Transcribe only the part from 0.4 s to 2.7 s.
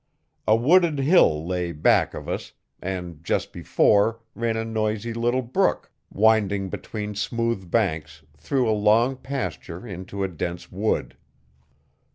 A wooded hill lay back of us,